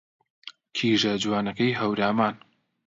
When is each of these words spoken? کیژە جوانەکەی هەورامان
کیژە 0.75 1.13
جوانەکەی 1.23 1.71
هەورامان 1.79 2.35